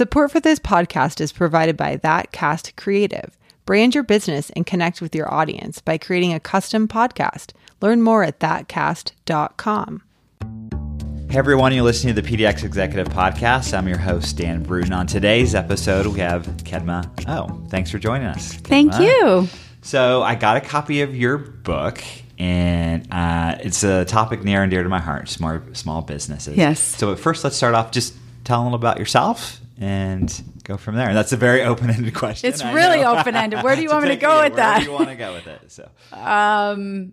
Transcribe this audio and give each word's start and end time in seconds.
Support 0.00 0.30
for 0.30 0.40
this 0.40 0.58
podcast 0.58 1.20
is 1.20 1.30
provided 1.30 1.76
by 1.76 1.96
That 1.96 2.32
Cast 2.32 2.74
Creative. 2.74 3.36
Brand 3.66 3.94
your 3.94 4.02
business 4.02 4.48
and 4.56 4.64
connect 4.64 5.02
with 5.02 5.14
your 5.14 5.30
audience 5.30 5.82
by 5.82 5.98
creating 5.98 6.32
a 6.32 6.40
custom 6.40 6.88
podcast. 6.88 7.52
Learn 7.82 8.00
more 8.00 8.24
at 8.24 8.38
thatcast.com. 8.40 10.02
Hey 11.28 11.38
everyone, 11.38 11.74
you're 11.74 11.82
listening 11.82 12.14
to 12.14 12.22
the 12.22 12.26
PDX 12.26 12.64
Executive 12.64 13.08
Podcast. 13.08 13.76
I'm 13.76 13.86
your 13.86 13.98
host, 13.98 14.38
Dan 14.38 14.62
Bruton. 14.62 14.94
On 14.94 15.06
today's 15.06 15.54
episode, 15.54 16.06
we 16.06 16.20
have 16.20 16.46
Kedma. 16.46 17.06
Oh, 17.28 17.62
thanks 17.68 17.90
for 17.90 17.98
joining 17.98 18.28
us. 18.28 18.54
Thank 18.54 18.98
you. 18.98 19.48
So, 19.82 20.22
I 20.22 20.34
got 20.34 20.56
a 20.56 20.62
copy 20.62 21.02
of 21.02 21.14
your 21.14 21.36
book, 21.36 22.02
and 22.38 23.06
uh, 23.12 23.58
it's 23.60 23.84
a 23.84 24.06
topic 24.06 24.44
near 24.44 24.62
and 24.62 24.70
dear 24.70 24.82
to 24.82 24.88
my 24.88 24.98
heart 24.98 25.28
small, 25.28 25.60
small 25.74 26.00
businesses. 26.00 26.56
Yes. 26.56 26.80
So, 26.80 27.12
at 27.12 27.18
first, 27.18 27.44
let's 27.44 27.56
start 27.56 27.74
off 27.74 27.90
just 27.90 28.14
telling 28.44 28.62
a 28.62 28.70
little 28.70 28.80
about 28.80 28.98
yourself 28.98 29.60
and 29.80 30.42
go 30.62 30.76
from 30.76 30.94
there. 30.94 31.08
And 31.08 31.16
that's 31.16 31.32
a 31.32 31.36
very 31.36 31.62
open 31.62 31.88
ended 31.90 32.14
question. 32.14 32.48
It's 32.48 32.60
I 32.62 32.72
really 32.72 33.02
open-ended. 33.02 33.62
Where 33.62 33.74
do 33.74 33.82
you 33.82 33.88
want 33.92 34.04
me 34.04 34.10
to 34.10 34.16
go 34.16 34.36
yeah, 34.36 34.44
with 34.44 34.52
where 34.52 34.56
that? 34.56 34.78
do 34.80 34.84
you 34.84 34.92
want 34.92 35.08
to 35.08 35.16
go 35.16 35.32
with 35.32 35.46
it? 35.46 35.72
So, 35.72 35.88
Um, 36.12 37.12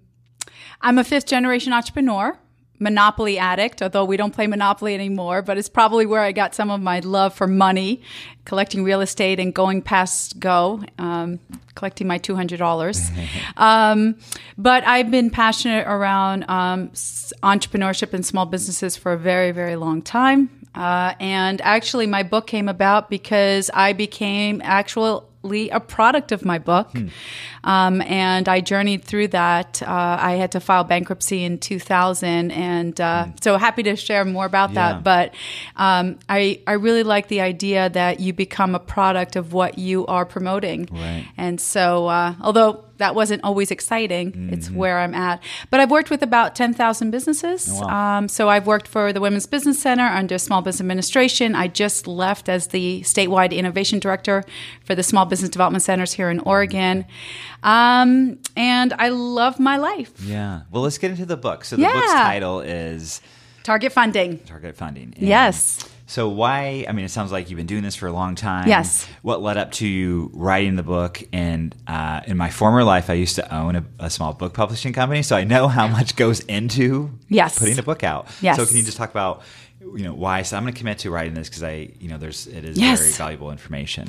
I'm 0.81 0.97
a 0.99 1.03
fifth 1.03 1.25
generation 1.25 1.73
entrepreneur, 1.73 2.37
Monopoly 2.79 3.39
addict, 3.39 3.81
although 3.81 4.05
we 4.05 4.17
don't 4.17 4.33
play 4.33 4.45
Monopoly 4.45 4.93
anymore, 4.93 5.41
but 5.41 5.57
it's 5.57 5.69
probably 5.69 6.05
where 6.05 6.21
I 6.21 6.31
got 6.31 6.53
some 6.53 6.69
of 6.69 6.79
my 6.79 6.99
love 6.99 7.33
for 7.33 7.47
money, 7.47 8.03
collecting 8.45 8.83
real 8.83 9.01
estate 9.01 9.39
and 9.39 9.51
going 9.55 9.81
past 9.81 10.37
go, 10.39 10.83
um, 10.99 11.39
collecting 11.73 12.05
my 12.05 12.19
$200. 12.19 13.11
um, 13.57 14.15
but 14.59 14.85
I've 14.85 15.09
been 15.09 15.31
passionate 15.31 15.87
around 15.87 16.43
um, 16.49 16.89
entrepreneurship 16.89 18.13
and 18.13 18.23
small 18.23 18.45
businesses 18.45 18.95
for 18.95 19.13
a 19.13 19.17
very, 19.17 19.51
very 19.51 19.75
long 19.75 20.01
time. 20.03 20.66
Uh, 20.75 21.13
and 21.19 21.61
actually, 21.61 22.07
my 22.07 22.23
book 22.23 22.47
came 22.47 22.67
about 22.69 23.09
because 23.09 23.69
I 23.73 23.93
became 23.93 24.61
actually 24.63 25.69
a 25.69 25.79
product 25.79 26.31
of 26.31 26.43
my 26.43 26.59
book. 26.59 26.89
Um, 27.63 28.01
and 28.01 28.49
I 28.49 28.59
journeyed 28.61 29.03
through 29.03 29.29
that. 29.29 29.81
Uh, 29.81 30.17
I 30.19 30.33
had 30.33 30.51
to 30.53 30.59
file 30.59 30.83
bankruptcy 30.83 31.43
in 31.45 31.57
2000. 31.57 32.51
And 32.51 32.99
uh, 32.99 33.27
so 33.41 33.57
happy 33.57 33.83
to 33.83 33.95
share 33.95 34.25
more 34.25 34.45
about 34.45 34.71
Yeah. 34.71 34.93
that. 34.93 35.03
But 35.03 35.33
um, 35.77 36.19
I, 36.27 36.61
I 36.67 36.73
really 36.73 37.03
like 37.03 37.27
the 37.29 37.41
idea 37.41 37.89
that 37.89 38.19
you 38.19 38.33
become 38.33 38.75
a 38.75 38.79
product 38.79 39.35
of 39.35 39.53
what 39.53 39.77
you 39.77 40.05
are 40.07 40.25
promoting. 40.25 40.89
Right. 40.91 41.25
And 41.37 41.61
so, 41.61 42.07
uh, 42.07 42.33
although 42.41 42.83
that 42.97 43.15
wasn't 43.15 43.43
always 43.43 43.71
exciting, 43.71 44.49
it's 44.51 44.69
where 44.71 44.99
I'm 44.99 45.13
at. 45.13 45.41
But 45.69 45.79
I've 45.79 45.91
worked 45.91 46.09
with 46.09 46.21
about 46.23 46.55
10,000 46.55 47.11
businesses. 47.11 47.69
wow. 47.69 48.17
Um, 48.17 48.27
so 48.27 48.49
I've 48.49 48.65
worked 48.67 48.87
for 48.87 49.13
the 49.13 49.19
Women's 49.21 49.45
Business 49.45 49.79
Center 49.81 50.03
under 50.05 50.37
Small 50.37 50.61
Business 50.61 50.81
Administration. 50.81 51.55
I 51.55 51.67
just 51.67 52.07
left 52.07 52.49
as 52.49 52.67
the 52.67 53.01
statewide 53.01 53.51
innovation 53.51 53.99
director 53.99 54.43
for 54.83 54.95
the 54.95 55.03
Small 55.03 55.25
Business 55.25 55.49
Development 55.49 55.83
Centers 55.83 56.13
here 56.13 56.29
in 56.29 56.39
Oregon. 56.41 57.05
Um, 57.63 58.39
and 58.55 58.93
I 58.97 59.09
love 59.09 59.59
my 59.59 59.77
life. 59.77 60.11
yeah. 60.21 60.61
Well, 60.71 60.83
let's 60.83 60.97
get 60.97 61.11
into 61.11 61.25
the 61.25 61.37
book. 61.37 61.65
So, 61.65 61.75
the 61.75 61.83
Yeah. 61.83 61.93
book's 61.93 62.11
title 62.13 62.59
is 62.61 63.21
Target 63.63 63.91
funding. 63.91 64.39
Target 64.39 64.77
Funding. 64.77 65.13
And 65.17 65.27
Yes. 65.27 65.79
So 66.09 66.29
why? 66.29 66.85
I 66.87 66.93
mean, 66.93 67.03
it 67.03 67.11
sounds 67.11 67.33
like 67.33 67.49
you've 67.49 67.57
been 67.57 67.65
doing 67.67 67.83
this 67.83 67.95
for 67.95 68.07
a 68.07 68.13
long 68.13 68.35
time. 68.35 68.67
Yes. 68.69 69.05
What 69.23 69.41
led 69.41 69.57
up 69.57 69.71
to 69.73 69.87
you 69.87 70.31
writing 70.33 70.77
the 70.77 70.83
book? 70.83 71.21
And 71.33 71.75
uh, 71.85 72.21
in 72.25 72.37
my 72.37 72.49
former 72.49 72.83
life, 72.85 73.09
I 73.09 73.13
used 73.13 73.35
to 73.35 73.53
own 73.55 73.75
a, 73.75 73.85
a 73.99 74.09
small 74.09 74.33
book 74.33 74.53
publishing 74.53 74.93
company, 74.93 75.21
so 75.21 75.35
I 75.35 75.43
know 75.43 75.67
how 75.67 75.87
much 75.89 76.15
goes 76.15 76.39
into 76.41 77.11
Yes. 77.27 77.59
putting 77.59 77.77
a 77.77 77.83
book 77.83 78.03
out. 78.05 78.27
Yes. 78.41 78.55
So 78.55 78.65
can 78.65 78.77
you 78.77 78.83
just 78.83 78.95
talk 78.97 79.11
about 79.11 79.41
you 79.79 80.03
know 80.03 80.13
why? 80.13 80.41
So 80.41 80.57
I'm 80.57 80.63
going 80.63 80.73
to 80.73 80.77
commit 80.77 80.99
to 80.99 81.11
writing 81.11 81.33
this 81.35 81.49
because 81.49 81.61
I 81.63 81.89
you 81.99 82.09
know 82.09 82.17
there's 82.17 82.47
it 82.47 82.65
is 82.65 82.77
Yes. 82.77 82.99
very 82.99 83.11
valuable 83.11 83.51
information. 83.51 84.07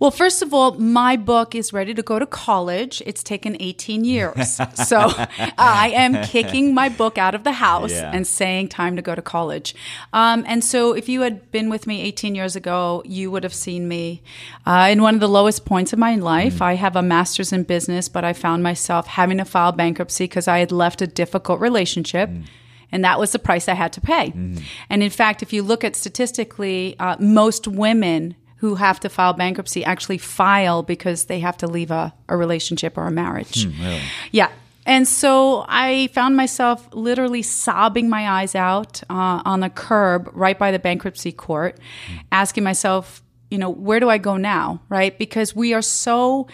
Well, 0.00 0.10
first 0.10 0.42
of 0.42 0.52
all, 0.52 0.72
my 0.74 1.16
book 1.16 1.54
is 1.54 1.72
ready 1.72 1.94
to 1.94 2.02
go 2.02 2.18
to 2.18 2.26
college. 2.26 3.02
It's 3.06 3.22
taken 3.22 3.56
18 3.60 4.04
years. 4.04 4.60
so 4.74 4.98
I 5.58 5.92
am 5.94 6.24
kicking 6.24 6.74
my 6.74 6.88
book 6.88 7.16
out 7.16 7.34
of 7.34 7.44
the 7.44 7.52
house 7.52 7.92
Yeah. 7.92 8.10
and 8.12 8.26
saying, 8.26 8.68
time 8.68 8.96
to 8.96 9.02
go 9.02 9.14
to 9.14 9.22
college. 9.22 9.74
Um, 10.12 10.44
and 10.46 10.62
so 10.64 10.92
if 10.94 11.08
you 11.08 11.20
had 11.22 11.50
been 11.52 11.68
with 11.70 11.86
me 11.86 12.00
18 12.02 12.34
years 12.34 12.54
ago, 12.56 13.02
you 13.04 13.30
would 13.30 13.44
have 13.44 13.54
seen 13.54 13.88
me 13.88 14.22
uh, 14.66 14.88
in 14.90 15.02
one 15.02 15.14
of 15.14 15.20
the 15.20 15.28
lowest 15.28 15.64
points 15.64 15.92
of 15.92 15.98
my 15.98 16.16
life. 16.16 16.60
I 16.62 16.74
have 16.74 16.96
a 16.96 17.02
master's 17.02 17.52
in 17.52 17.62
business, 17.64 18.08
but 18.08 18.24
I 18.24 18.32
found 18.32 18.62
myself 18.62 19.06
having 19.06 19.38
to 19.38 19.44
file 19.44 19.72
bankruptcy 19.72 20.24
because 20.24 20.48
I 20.48 20.58
had 20.58 20.70
left 20.72 21.02
a 21.02 21.06
difficult 21.06 21.60
relationship. 21.60 22.30
And 22.90 23.04
that 23.04 23.18
was 23.18 23.32
the 23.32 23.38
price 23.38 23.68
I 23.68 23.74
had 23.74 23.92
to 23.94 24.00
pay. 24.00 24.32
And 24.88 25.02
in 25.02 25.10
fact, 25.10 25.42
if 25.42 25.52
you 25.52 25.62
look 25.62 25.84
at 25.84 25.94
statistically, 25.94 26.96
uh, 26.98 27.16
most 27.18 27.68
women 27.68 28.34
who 28.58 28.74
have 28.74 28.98
to 29.00 29.08
file 29.08 29.32
bankruptcy 29.32 29.84
actually 29.84 30.18
file 30.18 30.82
because 30.82 31.26
they 31.26 31.40
have 31.40 31.56
to 31.58 31.66
leave 31.66 31.90
a, 31.90 32.12
a 32.28 32.36
relationship 32.36 32.98
or 32.98 33.06
a 33.06 33.10
marriage. 33.10 33.66
really? 33.66 34.00
Yeah. 34.32 34.50
And 34.84 35.06
so 35.06 35.66
I 35.68 36.08
found 36.14 36.34
myself 36.34 36.88
literally 36.92 37.42
sobbing 37.42 38.08
my 38.08 38.26
eyes 38.40 38.54
out 38.54 39.02
uh, 39.10 39.42
on 39.44 39.60
the 39.60 39.68
curb 39.68 40.30
right 40.32 40.58
by 40.58 40.70
the 40.70 40.78
bankruptcy 40.78 41.30
court, 41.30 41.78
asking 42.32 42.64
myself, 42.64 43.22
you 43.50 43.58
know, 43.58 43.68
where 43.68 44.00
do 44.00 44.08
I 44.08 44.16
go 44.16 44.38
now? 44.38 44.80
Right? 44.88 45.16
Because 45.16 45.54
we 45.54 45.74
are 45.74 45.82
so, 45.82 46.48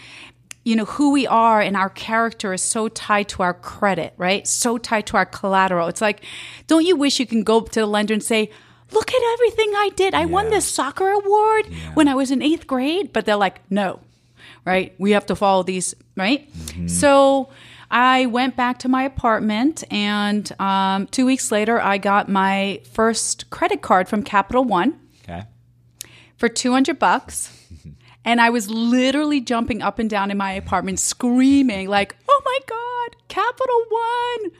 you 0.65 0.75
know, 0.75 0.83
who 0.85 1.11
we 1.11 1.25
are 1.27 1.61
and 1.61 1.77
our 1.77 1.89
character 1.89 2.51
is 2.51 2.61
so 2.61 2.87
tied 2.89 3.29
to 3.29 3.43
our 3.43 3.53
credit, 3.53 4.13
right? 4.17 4.45
So 4.47 4.77
tied 4.77 5.05
to 5.07 5.17
our 5.17 5.25
collateral. 5.25 5.87
It's 5.87 6.01
like, 6.01 6.23
don't 6.67 6.85
you 6.85 6.95
wish 6.97 7.19
you 7.19 7.25
can 7.25 7.43
go 7.43 7.61
to 7.61 7.79
the 7.79 7.85
lender 7.85 8.13
and 8.13 8.23
say, 8.23 8.49
look 8.91 9.09
at 9.13 9.21
everything 9.33 9.71
I 9.75 9.89
did. 9.95 10.13
I 10.13 10.25
won 10.25 10.49
this 10.49 10.65
soccer 10.65 11.07
award 11.09 11.67
when 11.93 12.07
I 12.07 12.15
was 12.15 12.31
in 12.31 12.41
eighth 12.41 12.65
grade. 12.67 13.13
But 13.13 13.25
they're 13.25 13.35
like, 13.35 13.61
no, 13.71 13.99
right? 14.65 14.93
We 14.97 15.11
have 15.11 15.25
to 15.27 15.35
follow 15.35 15.63
these, 15.63 15.93
right? 16.17 16.49
So 16.87 17.49
I 17.91 18.25
went 18.25 18.55
back 18.55 18.79
to 18.79 18.89
my 18.89 19.03
apartment, 19.03 19.83
and 19.91 20.51
um, 20.59 21.05
two 21.07 21.25
weeks 21.27 21.51
later, 21.51 21.79
I 21.79 21.99
got 21.99 22.27
my 22.27 22.81
first 22.91 23.49
credit 23.51 23.81
card 23.83 24.07
from 24.09 24.23
Capital 24.23 24.63
One 24.63 24.99
Okay. 25.23 25.43
for 26.37 26.49
200 26.49 26.97
bucks. 26.97 27.51
And 28.25 28.41
I 28.41 28.49
was 28.49 28.69
literally 28.69 29.39
jumping 29.39 29.81
up 29.81 29.99
and 29.99 30.09
down 30.09 30.31
in 30.31 30.37
my 30.37 30.51
apartment, 30.51 30.99
screaming, 30.99 31.87
like, 31.87 32.15
oh 32.27 32.41
my 32.43 32.59
God, 32.67 33.15
Capital 33.27 33.83
One. 33.89 34.51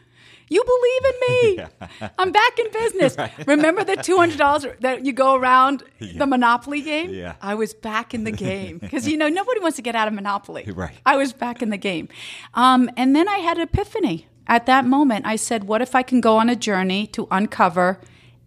You 0.48 0.64
believe 0.64 1.06
in 1.06 1.58
me. 1.58 2.10
I'm 2.20 2.32
back 2.32 2.60
in 2.60 2.72
business. 2.72 3.18
Remember 3.48 3.84
the 3.84 3.98
$200 3.98 4.80
that 4.82 5.04
you 5.04 5.12
go 5.12 5.36
around 5.36 5.84
the 6.00 6.28
Monopoly 6.28 6.82
game? 6.82 7.10
Yeah. 7.10 7.36
I 7.42 7.56
was 7.56 7.74
back 7.74 8.14
in 8.14 8.24
the 8.26 8.32
game 8.32 8.78
because, 8.78 9.08
you 9.08 9.18
know, 9.18 9.28
nobody 9.28 9.60
wants 9.60 9.78
to 9.78 9.82
get 9.82 9.96
out 9.96 10.08
of 10.08 10.14
Monopoly. 10.14 10.72
Right. 10.72 10.96
I 11.06 11.18
was 11.18 11.34
back 11.34 11.62
in 11.62 11.72
the 11.72 11.78
game. 11.78 12.10
Um, 12.54 12.90
and 12.96 13.16
then 13.16 13.28
I 13.28 13.38
had 13.40 13.58
an 13.58 13.64
epiphany. 13.64 14.28
At 14.48 14.68
that 14.68 14.86
moment, 14.86 15.26
I 15.26 15.38
said, 15.38 15.64
what 15.64 15.82
if 15.82 15.96
I 15.96 16.04
can 16.04 16.22
go 16.22 16.38
on 16.38 16.50
a 16.50 16.56
journey 16.56 17.08
to 17.08 17.28
uncover 17.32 18.00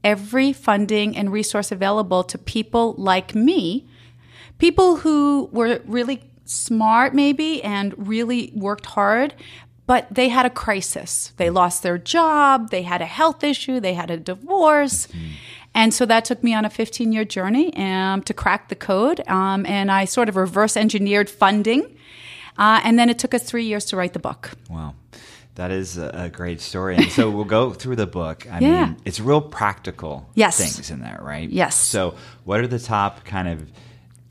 every 0.04 0.52
funding 0.52 1.16
and 1.16 1.32
resource 1.32 1.72
available 1.72 2.22
to 2.22 2.38
people 2.38 2.94
like 2.96 3.34
me, 3.34 3.88
people 4.58 4.96
who 4.96 5.48
were 5.52 5.80
really 5.86 6.22
smart, 6.44 7.14
maybe, 7.14 7.62
and 7.62 7.94
really 8.08 8.52
worked 8.54 8.86
hard, 8.86 9.34
but 9.86 10.06
they 10.10 10.28
had 10.28 10.44
a 10.46 10.50
crisis. 10.50 11.32
They 11.36 11.50
lost 11.50 11.82
their 11.82 11.98
job, 11.98 12.70
they 12.70 12.82
had 12.82 13.00
a 13.00 13.06
health 13.06 13.42
issue, 13.44 13.80
they 13.80 13.94
had 13.94 14.10
a 14.10 14.16
divorce. 14.16 15.08
And 15.74 15.94
so 15.94 16.04
that 16.06 16.24
took 16.24 16.42
me 16.42 16.54
on 16.54 16.64
a 16.64 16.70
15 16.70 17.12
year 17.12 17.24
journey 17.24 17.74
um, 17.76 18.22
to 18.22 18.34
crack 18.34 18.68
the 18.68 18.74
code. 18.74 19.20
Um, 19.28 19.64
and 19.66 19.90
I 19.90 20.04
sort 20.06 20.28
of 20.28 20.36
reverse 20.36 20.76
engineered 20.76 21.30
funding. 21.30 21.96
Uh, 22.56 22.80
and 22.82 22.98
then 22.98 23.08
it 23.08 23.18
took 23.18 23.34
us 23.34 23.44
three 23.44 23.64
years 23.64 23.84
to 23.86 23.96
write 23.96 24.12
the 24.14 24.18
book. 24.18 24.50
Wow. 24.68 24.94
That 25.54 25.70
is 25.70 25.96
a, 25.98 26.10
a 26.14 26.28
great 26.28 26.60
story. 26.60 26.96
And 26.96 27.10
so 27.10 27.30
we'll 27.30 27.44
go 27.44 27.72
through 27.72 27.96
the 27.96 28.06
book. 28.06 28.46
I 28.50 28.58
Yeah. 28.60 28.86
mean, 28.86 28.96
it's 29.04 29.20
real 29.20 29.40
practical 29.40 30.28
Yes. 30.34 30.56
things 30.58 30.90
in 30.90 31.00
there, 31.00 31.18
right? 31.22 31.48
Yes. 31.48 31.76
So, 31.76 32.14
what 32.44 32.60
are 32.60 32.66
the 32.66 32.78
top 32.78 33.24
kind 33.24 33.48
of 33.48 33.66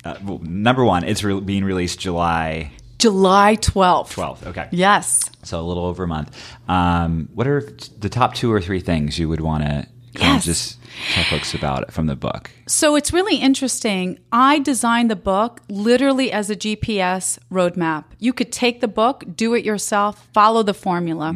uh, 0.08 0.18
well, 0.24 0.40
number 0.44 0.84
one? 0.84 1.04
It's 1.04 1.24
re- 1.24 1.40
being 1.40 1.64
released 1.64 2.00
July 2.00 2.72
July 3.00 3.58
12th. 3.58 4.14
12th. 4.14 4.48
Okay. 4.48 4.68
Yes. 4.72 5.30
So 5.44 5.60
a 5.60 5.62
little 5.62 5.86
over 5.86 6.04
a 6.06 6.08
month. 6.08 6.36
Um, 6.68 7.30
what 7.36 7.46
are 7.48 7.62
the 8.00 8.10
top 8.10 8.34
two 8.34 8.52
or 8.52 8.60
three 8.60 8.80
things 8.80 9.20
you 9.20 9.30
would 9.30 9.42
want 9.42 9.64
to 9.64 9.88
Yes. 10.20 10.46
just 10.46 10.80
tell 11.14 11.24
folks 11.26 11.54
about 11.54 11.84
it 11.84 11.92
from 11.94 12.08
the 12.08 12.16
book? 12.16 12.50
So 12.66 12.96
it's 12.96 13.14
really 13.14 13.36
interesting. 13.38 14.18
I 14.32 14.58
designed 14.58 15.12
the 15.12 15.16
book 15.16 15.62
literally 15.70 16.32
as 16.32 16.50
a 16.50 16.56
GPS 16.56 17.38
roadmap. 17.52 18.06
You 18.18 18.34
could 18.34 18.52
take 18.52 18.82
the 18.82 18.88
book, 18.88 19.24
do 19.36 19.54
it 19.54 19.64
yourself, 19.64 20.28
follow 20.34 20.64
the 20.64 20.74
formula. 20.74 21.36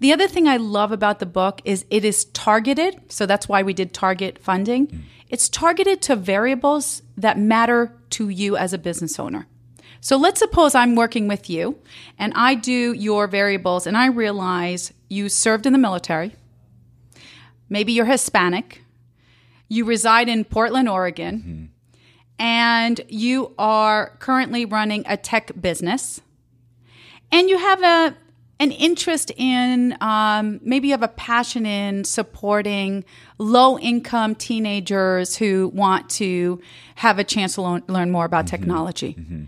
The 0.00 0.12
other 0.12 0.28
thing 0.28 0.46
I 0.48 0.58
love 0.58 0.92
about 0.92 1.18
the 1.18 1.26
book 1.26 1.62
is 1.64 1.86
it 1.88 2.04
is 2.04 2.26
targeted. 2.26 3.00
So 3.10 3.24
that's 3.24 3.48
why 3.48 3.62
we 3.62 3.72
did 3.72 3.94
target 3.94 4.38
funding. 4.38 5.04
It's 5.30 5.48
targeted 5.48 6.02
to 6.02 6.16
variables 6.16 7.02
that 7.16 7.38
matter 7.38 7.96
to 8.10 8.28
you 8.28 8.56
as 8.56 8.72
a 8.72 8.78
business 8.78 9.18
owner. 9.18 9.46
So 10.02 10.16
let's 10.16 10.40
suppose 10.40 10.74
I'm 10.74 10.96
working 10.96 11.28
with 11.28 11.48
you 11.48 11.78
and 12.18 12.32
I 12.34 12.54
do 12.54 12.92
your 12.92 13.26
variables 13.26 13.86
and 13.86 13.96
I 13.96 14.06
realize 14.06 14.92
you 15.08 15.28
served 15.28 15.66
in 15.66 15.72
the 15.72 15.78
military. 15.78 16.34
Maybe 17.68 17.92
you're 17.92 18.06
Hispanic. 18.06 18.82
You 19.68 19.84
reside 19.84 20.28
in 20.28 20.44
Portland, 20.44 20.88
Oregon. 20.88 21.70
and 22.40 23.02
you 23.08 23.54
are 23.58 24.16
currently 24.18 24.64
running 24.64 25.04
a 25.06 25.16
tech 25.16 25.52
business, 25.60 26.22
and 27.30 27.50
you 27.50 27.58
have 27.58 27.82
a 27.82 28.16
an 28.60 28.72
interest 28.72 29.32
in 29.36 29.96
um, 30.02 30.60
maybe 30.62 30.88
you 30.88 30.92
have 30.92 31.02
a 31.02 31.08
passion 31.08 31.64
in 31.64 32.04
supporting 32.04 33.04
low 33.38 33.78
income 33.78 34.34
teenagers 34.34 35.34
who 35.34 35.68
want 35.74 36.10
to 36.10 36.60
have 36.96 37.18
a 37.18 37.24
chance 37.24 37.54
to 37.54 37.62
learn, 37.62 37.82
learn 37.88 38.10
more 38.10 38.26
about 38.26 38.44
mm-hmm. 38.44 38.56
technology. 38.56 39.14
Mm-hmm. 39.14 39.44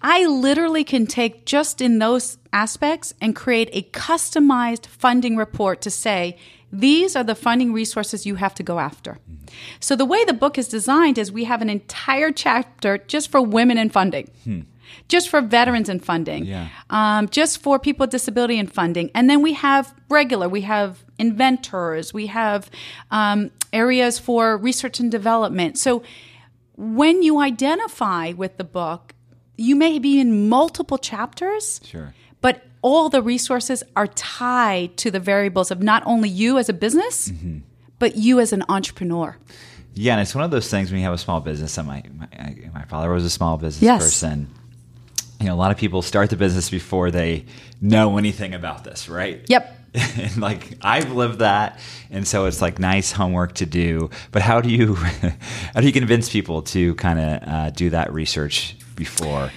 I 0.00 0.26
literally 0.26 0.84
can 0.84 1.06
take 1.06 1.46
just 1.46 1.80
in 1.80 1.98
those 1.98 2.38
aspects 2.52 3.12
and 3.20 3.34
create 3.34 3.70
a 3.72 3.82
customized 3.90 4.86
funding 4.86 5.36
report 5.36 5.80
to 5.80 5.90
say, 5.90 6.38
these 6.70 7.16
are 7.16 7.24
the 7.24 7.34
funding 7.34 7.72
resources 7.72 8.26
you 8.26 8.36
have 8.36 8.54
to 8.54 8.62
go 8.62 8.78
after. 8.78 9.12
Mm-hmm. 9.12 9.46
So, 9.80 9.96
the 9.96 10.04
way 10.04 10.24
the 10.24 10.32
book 10.32 10.58
is 10.58 10.68
designed 10.68 11.18
is 11.18 11.32
we 11.32 11.44
have 11.44 11.62
an 11.62 11.70
entire 11.70 12.30
chapter 12.32 12.98
just 12.98 13.30
for 13.30 13.40
women 13.40 13.78
in 13.78 13.90
funding, 13.90 14.30
hmm. 14.44 14.60
Just 15.08 15.28
for 15.28 15.40
veterans 15.40 15.88
and 15.88 16.04
funding, 16.04 16.44
Yeah. 16.44 16.68
um, 16.90 17.28
just 17.28 17.62
for 17.62 17.78
people 17.78 18.04
with 18.04 18.10
disability 18.10 18.58
and 18.58 18.72
funding. 18.72 19.10
And 19.14 19.28
then 19.30 19.42
we 19.42 19.52
have 19.54 19.94
regular, 20.08 20.48
we 20.48 20.62
have 20.62 21.04
inventors, 21.18 22.12
we 22.14 22.26
have 22.28 22.70
um, 23.10 23.50
areas 23.72 24.18
for 24.18 24.56
research 24.56 25.00
and 25.00 25.10
development. 25.10 25.78
So, 25.78 26.02
when 26.76 27.22
you 27.22 27.38
identify 27.40 28.32
with 28.32 28.56
the 28.56 28.64
book, 28.64 29.14
you 29.56 29.76
may 29.76 29.98
be 30.00 30.18
in 30.18 30.48
multiple 30.48 30.98
chapters, 30.98 31.80
Sure. 31.84 32.14
but 32.40 32.64
all 32.82 33.08
the 33.08 33.22
resources 33.22 33.82
are 33.94 34.08
tied 34.08 34.96
to 34.96 35.10
the 35.10 35.20
variables 35.20 35.70
of 35.70 35.80
not 35.82 36.02
only 36.04 36.28
you 36.28 36.58
as 36.58 36.68
a 36.68 36.72
business, 36.72 37.30
but 38.00 38.16
you 38.16 38.40
as 38.40 38.52
an 38.52 38.64
entrepreneur. 38.68 39.36
Yeah, 39.94 40.14
and 40.14 40.20
it's 40.22 40.34
one 40.34 40.42
of 40.42 40.50
those 40.50 40.68
things 40.68 40.90
when 40.90 40.98
you 40.98 41.04
have 41.04 41.14
a 41.14 41.18
small 41.18 41.38
business. 41.40 41.78
And 41.78 41.86
my 41.86 42.02
my, 42.18 42.26
my 42.74 42.84
father 42.86 43.08
was 43.10 43.24
a 43.24 43.30
small 43.30 43.56
business 43.56 43.80
Yes. 43.82 44.02
person. 44.02 44.48
You 45.44 45.50
know, 45.50 45.56
a 45.56 45.60
lot 45.60 45.70
of 45.70 45.76
people 45.76 46.00
start 46.00 46.30
the 46.30 46.36
business 46.36 46.70
before 46.70 47.10
they 47.10 47.44
know 47.82 48.16
anything 48.16 48.54
about 48.54 48.82
this, 48.82 49.10
right? 49.10 49.44
Yep. 49.46 49.78
and 49.94 50.38
like 50.38 50.78
I've 50.80 51.12
lived 51.12 51.40
that, 51.40 51.78
and 52.10 52.26
so 52.26 52.46
it's 52.46 52.62
like 52.62 52.78
nice 52.78 53.12
homework 53.12 53.52
to 53.56 53.66
do. 53.66 54.08
But 54.32 54.40
how 54.40 54.62
do 54.62 54.70
you 54.70 54.94
how 55.74 55.80
do 55.82 55.86
you 55.86 55.92
convince 55.92 56.30
people 56.30 56.62
to 56.62 56.94
kind 56.94 57.18
of 57.20 57.48
uh, 57.48 57.70
do 57.70 57.90
that 57.90 58.10
research 58.14 58.74
before? 58.96 59.50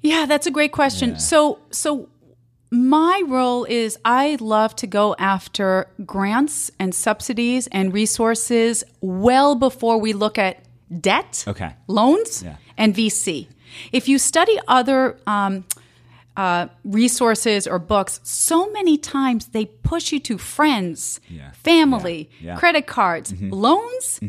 Yeah, 0.00 0.26
that's 0.26 0.48
a 0.48 0.50
great 0.50 0.72
question. 0.72 1.10
Yeah. 1.10 1.16
So, 1.18 1.60
so 1.70 2.08
my 2.72 3.22
role 3.28 3.64
is 3.64 3.96
I 4.04 4.36
love 4.40 4.74
to 4.76 4.86
go 4.88 5.14
after 5.20 5.86
grants 6.04 6.70
and 6.80 6.92
subsidies 6.94 7.68
and 7.68 7.94
resources 7.94 8.82
well 9.00 9.54
before 9.54 9.98
we 9.98 10.12
look 10.14 10.36
at 10.36 10.58
debt, 11.00 11.44
Okay. 11.46 11.70
loans, 11.86 12.42
Yeah. 12.42 12.56
and 12.76 12.94
VC. 12.94 13.46
If 13.92 14.08
you 14.08 14.18
study 14.18 14.58
other 14.68 15.18
um, 15.26 15.64
uh, 16.36 16.68
resources 16.84 17.66
or 17.66 17.78
books, 17.78 18.20
so 18.22 18.70
many 18.70 18.96
times 18.96 19.46
they 19.48 19.66
push 19.66 20.12
you 20.12 20.20
to 20.20 20.38
friends, 20.38 21.20
Yeah. 21.28 21.50
family, 21.52 22.30
Yeah. 22.40 22.52
Yeah. 22.52 22.58
credit 22.58 22.86
cards, 22.86 23.34
loans, 23.40 24.20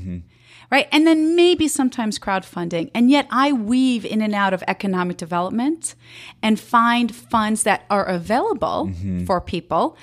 right? 0.71 0.87
And 0.91 1.05
then 1.05 1.35
maybe 1.35 1.67
sometimes 1.67 2.17
crowdfunding. 2.19 2.89
And 2.95 3.11
yet 3.11 3.27
I 3.31 3.51
weave 3.51 4.05
in 4.05 4.21
and 4.21 4.33
out 4.33 4.53
of 4.53 4.63
economic 4.67 5.17
development 5.17 5.95
and 6.41 6.59
find 6.59 7.13
funds 7.13 7.63
that 7.63 7.83
are 7.89 8.05
available 8.05 8.91
for 9.27 9.39
people 9.41 9.95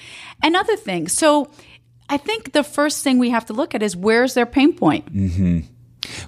and 0.43 0.55
other 0.57 0.77
things. 0.77 1.13
So 1.13 1.51
I 2.09 2.19
think 2.19 2.53
the 2.53 2.63
first 2.63 3.03
thing 3.03 3.19
we 3.19 3.31
have 3.31 3.47
to 3.47 3.53
look 3.53 3.75
at 3.75 3.83
is 3.83 3.97
where's 3.97 4.35
their 4.35 4.47
pain 4.47 4.73
point? 4.75 5.05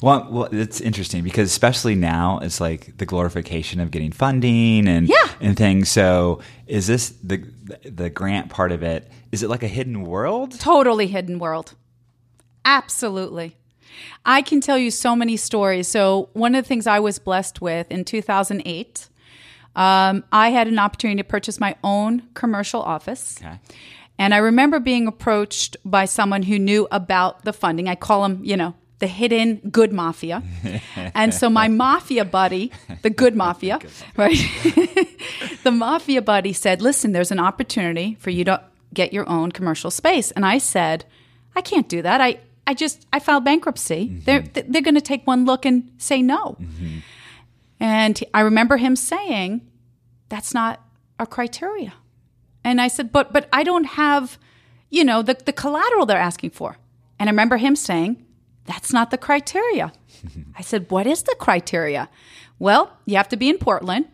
Well, 0.02 0.26
well, 0.30 0.48
it's 0.52 0.80
interesting 0.80 1.22
because 1.25 1.50
especially 1.50 1.94
now 1.94 2.38
it's 2.42 2.60
like 2.60 2.96
the 2.98 3.06
glorification 3.06 3.80
of 3.80 3.90
getting 3.90 4.12
funding 4.12 4.88
and 4.88 5.08
Yeah. 5.08 5.28
and 5.40 5.56
things. 5.56 5.88
So, 5.90 6.40
is 6.66 6.86
this 6.86 7.10
the 7.22 7.42
the 7.84 8.10
grant 8.10 8.48
part 8.50 8.72
of 8.72 8.82
it? 8.82 9.10
Is 9.32 9.42
it 9.42 9.48
like 9.50 9.62
a 9.62 9.69
hidden 9.69 10.02
world? 10.02 10.58
Totally 10.58 11.06
hidden 11.08 11.38
world. 11.38 11.75
Absolutely. 12.64 13.56
I 14.25 14.42
can 14.42 14.60
tell 14.60 14.78
you 14.78 14.90
so 14.90 15.16
many 15.16 15.36
stories. 15.36 15.88
So, 15.88 16.28
one 16.32 16.54
of 16.54 16.64
the 16.64 16.69
things 16.69 16.86
I 16.86 17.00
was 17.00 17.19
blessed 17.19 17.60
with 17.60 17.90
in 17.90 18.04
2008, 18.04 19.08
um, 19.75 20.25
I 20.32 20.50
had 20.50 20.69
an 20.69 20.78
opportunity 20.78 21.19
to 21.22 21.28
purchase 21.28 21.58
my 21.58 21.76
own 21.82 22.22
commercial 22.34 22.82
office. 22.82 23.36
Okay. 23.40 23.58
And 24.20 24.34
I 24.34 24.38
remember 24.38 24.80
being 24.80 25.06
approached 25.06 25.76
by 25.84 26.04
someone 26.04 26.42
who 26.42 26.58
knew 26.58 26.88
about 26.90 27.44
the 27.44 27.52
funding. 27.52 27.88
I 27.88 27.94
call 27.94 28.22
them, 28.22 28.40
you 28.44 28.56
know, 28.56 28.75
the 28.98 29.06
hidden 29.06 29.56
good 29.70 29.92
mafia. 29.92 30.42
and 30.96 31.32
so 31.32 31.48
my 31.48 31.68
mafia 31.68 32.24
buddy, 32.24 32.72
the 33.02 33.10
good 33.10 33.36
mafia, 33.36 33.78
right? 34.16 34.36
the 35.64 35.70
mafia 35.70 36.22
buddy 36.22 36.52
said, 36.52 36.82
listen, 36.82 37.12
there's 37.12 37.30
an 37.30 37.38
opportunity 37.38 38.16
for 38.20 38.30
you 38.30 38.44
to 38.44 38.62
get 38.94 39.12
your 39.12 39.28
own 39.28 39.52
commercial 39.52 39.90
space. 39.90 40.30
And 40.32 40.44
I 40.44 40.58
said, 40.58 41.04
I 41.54 41.60
can't 41.60 41.88
do 41.88 42.02
that. 42.02 42.20
I, 42.20 42.38
I 42.66 42.74
just, 42.74 43.06
I 43.12 43.18
filed 43.18 43.44
bankruptcy. 43.44 44.08
Mm-hmm. 44.08 44.20
They're, 44.24 44.64
they're 44.64 44.82
going 44.82 44.94
to 44.94 45.00
take 45.00 45.26
one 45.26 45.44
look 45.44 45.64
and 45.64 45.90
say 45.98 46.22
no. 46.22 46.56
Mm-hmm. 46.60 46.98
And 47.80 48.24
I 48.34 48.40
remember 48.40 48.76
him 48.76 48.96
saying, 48.96 49.60
that's 50.28 50.52
not 50.52 50.82
a 51.18 51.26
criteria. 51.26 51.94
And 52.64 52.80
I 52.80 52.88
said, 52.88 53.12
but 53.12 53.32
but 53.32 53.48
I 53.52 53.62
don't 53.62 53.84
have, 53.84 54.38
you 54.90 55.04
know, 55.04 55.22
the, 55.22 55.34
the 55.34 55.52
collateral 55.52 56.06
they're 56.06 56.18
asking 56.18 56.50
for. 56.50 56.76
And 57.18 57.28
I 57.28 57.32
remember 57.32 57.56
him 57.56 57.76
saying, 57.76 58.24
that's 58.68 58.92
not 58.92 59.10
the 59.10 59.18
criteria. 59.18 59.92
I 60.56 60.62
said, 60.62 60.90
what 60.90 61.06
is 61.06 61.22
the 61.22 61.34
criteria? 61.38 62.08
Well, 62.58 62.92
you 63.06 63.16
have 63.16 63.28
to 63.30 63.36
be 63.36 63.48
in 63.48 63.56
Portland. 63.56 64.06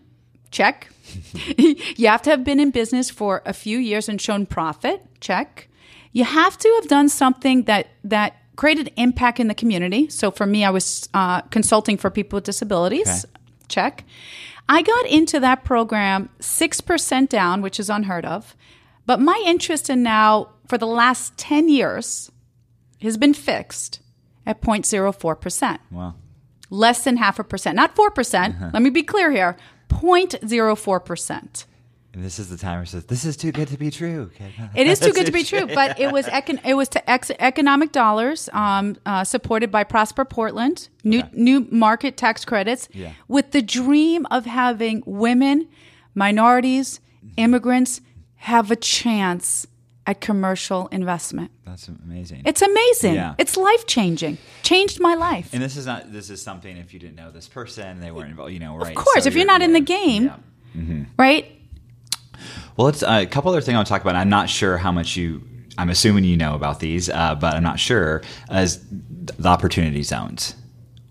Check. 0.53 0.89
you 1.59 2.07
have 2.07 2.23
to 2.23 2.31
have 2.31 2.45
been 2.45 2.61
in 2.61 2.71
business 2.71 3.11
for 3.11 3.43
a 3.45 3.53
few 3.53 3.79
years 3.79 4.09
and 4.09 4.21
shown 4.21 4.47
profit. 4.47 5.03
Check. 5.21 5.69
You 6.13 6.23
have 6.23 6.57
to 6.57 6.79
have 6.81 6.89
done 6.89 7.09
something 7.09 7.65
that 7.65 7.89
that 8.05 8.37
created 8.55 8.93
impact 8.97 9.41
in 9.41 9.49
the 9.49 9.55
community. 9.55 10.09
So 10.09 10.31
for 10.31 10.47
me, 10.47 10.65
I 10.65 10.71
was 10.71 11.09
uh, 11.13 11.41
consulting 11.51 11.97
for 11.97 12.09
people 12.09 12.37
with 12.37 12.45
disabilities. 12.45 13.25
Okay. 13.25 13.35
Check. 13.67 14.05
I 14.69 14.83
got 14.83 15.07
into 15.07 15.41
that 15.41 15.65
program 15.65 16.29
6% 16.39 17.29
down, 17.29 17.61
which 17.63 17.81
is 17.81 17.91
unheard 17.91 18.25
of. 18.25 18.55
But 19.07 19.21
my 19.21 19.43
interest 19.45 19.91
in 19.91 20.05
now, 20.05 20.51
for 20.69 20.79
the 20.79 20.87
last 20.87 21.37
10 21.37 21.69
years, 21.69 22.31
has 23.03 23.17
been 23.17 23.35
fixed 23.35 23.99
at 24.47 24.61
0.04%. 24.61 25.79
Well, 25.91 26.17
Less 26.71 27.05
than 27.05 27.19
half 27.19 27.39
a 27.39 27.45
percent, 27.45 27.77
not 27.77 27.95
4%. 27.95 28.15
percent 28.15 28.57
Let 28.73 28.83
me 28.83 28.91
be 28.91 29.03
clear 29.03 29.31
here 29.31 29.57
0.04%. 29.89 31.65
and 32.15 32.25
this 32.25 32.39
is 32.39 32.49
the 32.49 32.57
timer 32.57 32.85
says 32.87 33.05
this 33.07 33.25
is 33.25 33.37
too 33.37 33.53
good 33.53 33.69
to 33.69 33.77
be 33.77 33.91
true. 33.91 34.31
It 34.75 34.87
is 34.87 34.99
too 34.99 35.13
good 35.13 35.27
to 35.27 35.33
be 35.33 35.45
true, 35.45 35.67
but 35.67 35.99
it 36.01 36.11
was 36.13 36.27
econ- 36.27 36.61
it 36.65 36.75
was 36.75 36.89
to 36.91 37.11
ex- 37.11 37.31
economic 37.39 37.93
dollars 37.93 38.49
um, 38.53 38.97
uh, 39.07 39.25
supported 39.25 39.71
by 39.71 39.85
Prosper 39.85 40.25
Portland, 40.25 40.89
new 41.05 41.19
Okay. 41.21 41.29
new 41.35 41.67
market 41.71 42.17
tax 42.17 42.45
credits, 42.45 42.89
Yeah. 42.93 43.13
with 43.29 43.51
the 43.53 43.63
dream 43.63 44.27
of 44.31 44.47
having 44.47 45.03
women, 45.07 45.69
minorities, 46.15 47.01
immigrants 47.37 48.01
have 48.37 48.71
a 48.71 48.77
chance 48.77 49.67
at 50.07 50.21
commercial 50.21 50.89
investment. 50.89 51.51
That's 51.65 51.89
amazing. 51.89 52.43
It's 52.45 52.63
amazing. 52.63 53.15
Yeah. 53.15 53.35
It's 53.39 53.57
life 53.57 53.87
changing. 53.87 54.39
Changed 54.63 55.01
my 55.01 55.15
life. 55.15 55.51
and 55.53 55.63
this 55.63 55.77
is 55.77 55.87
not. 55.87 56.13
This 56.13 56.31
is 56.31 56.43
something. 56.43 56.77
If 56.77 56.93
you 56.93 57.01
didn't 57.01 57.17
know 57.17 57.31
this 57.31 57.49
person, 57.49 58.01
they 58.01 58.11
weren't 58.11 58.31
involved. 58.31 58.53
You 58.53 58.61
know, 58.61 58.77
right? 58.77 58.97
of 58.97 59.03
course, 59.03 59.25
So 59.25 59.29
if 59.29 59.35
you're 59.35 59.47
not 59.47 59.63
in 59.63 59.73
the 59.73 59.81
game, 59.81 60.31
yeah. 60.75 61.05
right? 61.19 61.51
Well, 62.77 62.87
let's 62.87 63.03
uh, 63.03 63.21
a 63.23 63.27
couple 63.27 63.51
other 63.51 63.61
things 63.61 63.75
I 63.75 63.79
want 63.79 63.87
to 63.87 63.93
talk 63.93 64.03
about. 64.03 64.17
I'm 64.17 64.29
not 64.29 64.49
sure 64.51 64.77
how 64.77 64.93
much 64.93 65.17
you. 65.17 65.43
I'm 65.79 65.91
assuming 65.91 66.25
you 66.25 66.37
know 66.37 66.55
about 66.55 66.81
these, 66.81 67.09
uh, 67.11 67.35
but 67.35 67.55
I'm 67.55 67.63
not 67.63 67.81
sure. 67.81 68.23
As 68.49 68.85
the 68.91 69.49
opportunity 69.49 70.03
zones, 70.03 70.55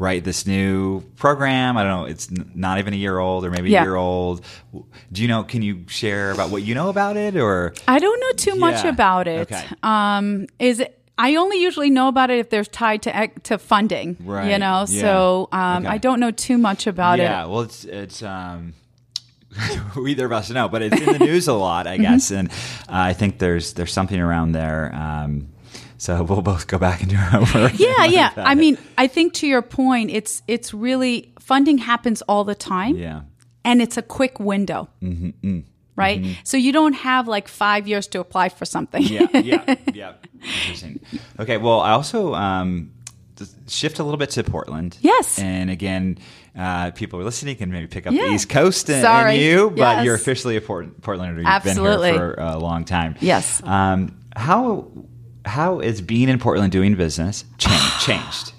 right? 0.04 0.24
This 0.24 0.46
new 0.46 1.02
program. 1.16 1.78
I 1.78 1.84
don't 1.84 2.02
know. 2.02 2.06
It's 2.06 2.30
not 2.54 2.78
even 2.80 2.94
a 2.94 2.98
year 2.98 3.18
old, 3.18 3.46
or 3.46 3.50
maybe 3.52 3.70
Yeah. 3.72 3.82
a 3.82 3.86
year 3.86 3.96
old. 3.96 4.46
Do 5.12 5.22
you 5.22 5.28
know? 5.28 5.44
Can 5.44 5.62
you 5.62 5.86
share 5.88 6.32
about 6.32 6.50
what 6.52 6.62
you 6.64 6.76
know 6.76 6.90
about 6.90 7.16
it, 7.18 7.36
or 7.38 7.74
I 7.88 8.00
don't 8.00 8.20
know 8.20 8.32
too 8.34 8.56
much 8.60 8.84
Yeah. 8.84 8.90
about 8.90 9.28
it. 9.28 9.52
Okay. 9.52 9.64
Um, 9.82 10.48
is 10.60 10.80
it? 10.82 11.00
I 11.18 11.36
only 11.36 11.62
usually 11.62 11.90
know 11.92 12.08
about 12.08 12.32
it 12.32 12.40
if 12.40 12.50
the're 12.50 12.66
tied 12.66 13.02
to 13.04 13.30
to 13.44 13.58
funding. 13.58 14.18
You 14.20 14.58
know, 14.60 14.86
Yeah. 14.90 15.02
so 15.04 15.48
um, 15.52 15.86
Okay. 15.86 15.94
I 15.96 15.98
don't 16.00 16.20
know 16.20 16.32
too 16.32 16.58
much 16.58 16.86
about 16.88 17.20
it. 17.20 17.24
yeah? 17.24 17.46
Well, 17.46 17.62
it's 17.62 17.86
it's. 17.86 18.22
Um, 18.22 18.74
Either 20.08 20.26
of 20.26 20.32
us 20.32 20.50
know, 20.50 20.68
but 20.68 20.82
it's 20.82 21.00
in 21.00 21.14
the 21.14 21.20
news 21.20 21.48
a 21.48 21.54
lot, 21.54 21.86
Mm-hmm. 21.86 21.94
I 22.02 22.04
guess, 22.04 22.32
and 22.32 22.50
uh, 22.50 22.54
I 22.90 23.14
think 23.14 23.38
there's 23.38 23.74
there's 23.74 23.94
something 23.94 24.20
around 24.20 24.54
there. 24.54 24.92
Um, 24.96 25.50
so 26.04 26.22
we'll 26.28 26.42
both 26.42 26.68
go 26.68 26.78
back 26.78 27.02
and 27.02 27.10
do 27.10 27.16
our 27.16 27.22
homework. 27.44 27.80
Yeah, 27.80 28.06
yeah. 28.06 28.32
I 28.38 28.56
mean, 28.56 28.78
I 28.98 29.08
think 29.08 29.34
to 29.36 29.48
your 29.48 29.62
point, 29.62 30.12
it's 30.12 30.42
it's 30.48 30.74
really 30.74 31.34
funding 31.40 31.78
happens 31.78 32.22
all 32.24 32.44
the 32.44 32.56
time, 32.56 32.96
yeah. 32.98 33.22
and 33.64 33.82
it's 33.82 33.98
a 33.98 34.02
quick 34.02 34.40
window, 34.40 34.90
right? 35.96 36.38
So 36.44 36.58
you 36.58 36.72
don't 36.74 36.94
have 36.94 37.28
like 37.28 37.48
five 37.48 37.88
years 37.88 38.08
to 38.08 38.20
apply 38.20 38.50
for 38.50 38.66
something. 38.66 39.02
yeah, 39.04 39.28
yeah, 39.34 39.76
yeah. 39.94 40.14
Interesting. 40.42 41.00
Okay, 41.40 41.58
well, 41.58 41.80
I 41.80 41.92
also 41.92 42.34
um, 42.34 42.92
shift 43.68 44.00
a 44.00 44.04
little 44.04 44.18
bit 44.18 44.32
to 44.32 44.44
Portland. 44.44 44.98
Yes. 45.02 45.40
And 45.40 45.70
again, 45.70 46.18
uh, 46.58 46.92
people 46.92 47.20
are 47.20 47.24
listening 47.24 47.56
can 47.56 47.72
maybe 47.72 47.88
pick 47.88 48.06
up 48.08 48.14
Yeah. 48.14 48.28
the 48.28 48.34
East 48.34 48.50
Coast 48.50 48.90
in 48.90 49.02
Sorry. 49.02 49.38
you, 49.44 49.70
but 49.70 49.78
Yes. 49.78 50.06
you're 50.06 50.16
officially 50.16 50.58
a 50.58 50.62
Port- 50.62 51.02
Portlander. 51.02 51.38
You've 51.38 51.46
Absolutely. 51.48 52.12
been 52.12 52.20
here 52.20 52.34
for 52.36 52.42
a 52.42 52.58
long 52.58 52.84
time. 52.86 53.16
Yes. 53.22 53.62
Um, 53.64 54.20
how 54.36 54.88
how 55.46 55.80
is 55.80 56.02
being 56.02 56.30
in 56.30 56.40
Portland 56.40 56.72
doing 56.72 56.96
business 56.96 57.44
changed? 57.58 58.00
changed? 58.02 58.54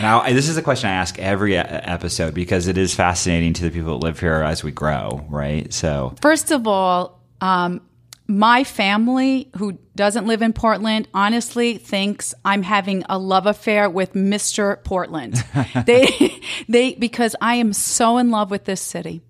Now, 0.00 0.20
I- 0.20 0.32
this 0.32 0.48
is 0.48 0.56
a 0.56 0.62
question 0.62 0.88
I 0.90 0.94
ask 0.94 1.18
every 1.18 1.56
episode 1.56 2.34
because 2.34 2.66
it 2.68 2.78
is 2.78 2.94
fascinating 2.94 3.52
to 3.54 3.62
the 3.64 3.70
people 3.70 3.98
that 3.98 4.04
live 4.04 4.20
here 4.20 4.42
as 4.42 4.62
we 4.64 4.70
grow, 4.70 5.26
right? 5.28 5.72
So, 5.72 6.14
First 6.22 6.50
of 6.50 6.66
all, 6.66 7.20
um, 7.40 7.80
my 8.28 8.64
family, 8.64 9.50
who 9.56 9.78
doesn't 9.94 10.26
live 10.26 10.42
in 10.42 10.52
Portland, 10.52 11.06
honestly 11.14 11.78
thinks 11.78 12.34
I'm 12.44 12.62
having 12.62 13.04
a 13.08 13.18
love 13.18 13.46
affair 13.46 13.88
with 13.88 14.14
Mr. 14.14 14.82
Portland. 14.82 15.44
they, 15.86 16.40
they, 16.68 16.94
because 16.94 17.36
I 17.40 17.54
am 17.56 17.72
so 17.72 18.18
in 18.18 18.30
love 18.30 18.50
with 18.50 18.64
this 18.64 18.80
city. 18.80 19.22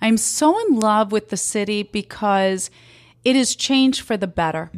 I'm 0.00 0.16
so 0.16 0.58
in 0.68 0.78
love 0.78 1.10
with 1.10 1.30
the 1.30 1.36
city 1.36 1.82
because 1.82 2.70
it 3.24 3.34
has 3.34 3.56
changed 3.56 4.02
for 4.02 4.16
the 4.16 4.28
better. 4.28 4.70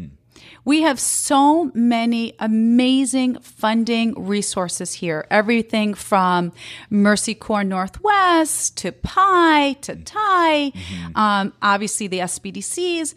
We 0.64 0.82
have 0.82 1.00
so 1.00 1.70
many 1.74 2.34
amazing 2.38 3.38
funding 3.40 4.14
resources 4.26 4.94
here. 4.94 5.26
Everything 5.30 5.94
from 5.94 6.52
Mercy 6.90 7.34
Corps 7.34 7.64
Northwest 7.64 8.76
to 8.78 8.92
PI 8.92 9.74
to 9.82 9.96
TI, 9.96 10.74
um, 11.14 11.52
obviously 11.62 12.06
the 12.06 12.18
SBDCs. 12.20 13.14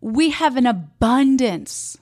We 0.00 0.30
have 0.30 0.56
an 0.56 0.66
abundance. 0.66 1.98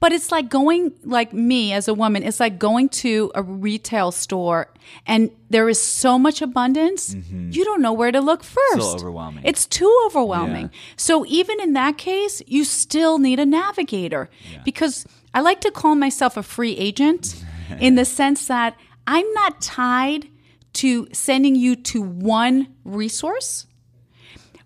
But 0.00 0.12
it's 0.12 0.30
like 0.30 0.48
going, 0.48 0.92
like 1.04 1.32
me 1.32 1.72
as 1.72 1.88
a 1.88 1.94
woman, 1.94 2.22
it's 2.22 2.40
like 2.40 2.58
going 2.58 2.88
to 2.90 3.30
a 3.34 3.42
retail 3.42 4.12
store 4.12 4.68
and 5.06 5.30
there 5.50 5.68
is 5.68 5.80
so 5.80 6.18
much 6.18 6.42
abundance, 6.42 7.14
mm-hmm. 7.14 7.50
you 7.50 7.64
don't 7.64 7.82
know 7.82 7.92
where 7.92 8.12
to 8.12 8.20
look 8.20 8.42
first. 8.42 8.76
little 8.76 8.94
overwhelming. 8.94 9.44
It's 9.44 9.66
too 9.66 10.02
overwhelming. 10.06 10.70
Yeah. 10.72 10.78
So 10.96 11.24
even 11.26 11.60
in 11.60 11.72
that 11.74 11.98
case, 11.98 12.42
you 12.46 12.64
still 12.64 13.18
need 13.18 13.38
a 13.38 13.46
navigator 13.46 14.28
because 14.64 15.06
I 15.34 15.40
like 15.40 15.60
to 15.62 15.70
call 15.70 15.94
myself 15.94 16.36
a 16.36 16.42
free 16.42 16.76
agent 16.76 17.44
in 17.78 17.94
the 17.94 18.04
sense 18.18 18.46
that 18.48 18.76
I'm 19.06 19.30
not 19.34 19.60
tied 19.60 20.28
to 20.74 21.08
sending 21.12 21.54
you 21.56 21.76
to 21.76 22.02
one 22.02 22.68
resource 22.84 23.66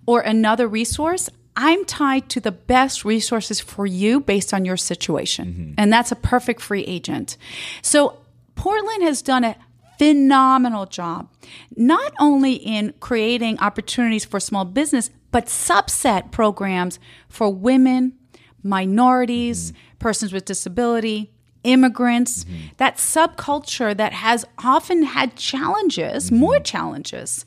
or 0.07 0.21
another 0.21 0.67
resource. 0.67 1.29
I'm 1.57 1.85
tied 1.85 2.29
to 2.31 2.41
the 2.41 2.53
best 2.53 3.05
resources 3.05 3.61
for 3.61 3.87
you 3.87 4.21
based 4.21 4.55
on 4.55 4.65
your 4.65 4.77
situation. 4.77 5.49
Mm-hmm. 5.49 5.73
And 5.79 5.93
that's 5.93 6.13
a 6.13 6.17
perfect 6.17 6.61
free 6.61 6.85
agent. 6.85 7.37
So 7.83 8.19
Portland 8.55 9.03
has 9.03 9.23
done 9.23 9.45
a 9.45 9.57
phenomenal 9.99 10.87
job, 10.87 11.29
not 11.77 12.15
only 12.19 12.55
in 12.55 12.95
creating 13.01 13.59
opportunities 13.59 14.25
for 14.25 14.41
small 14.41 14.65
business, 14.65 15.11
but 15.31 15.47
subset 15.47 16.31
programs 16.31 16.99
for 17.29 17.53
women, 17.53 18.15
minorities, 18.63 19.73
mm-hmm. 19.73 19.99
persons 19.99 20.33
with 20.33 20.45
disability, 20.45 21.31
immigrants, 21.65 22.45
mm-hmm. 22.45 22.69
that 22.79 22.97
subculture 22.97 23.95
that 23.97 24.13
has 24.13 24.47
often 24.65 25.03
had 25.03 25.37
challenges, 25.37 26.33
more 26.33 26.59
challenges 26.61 27.45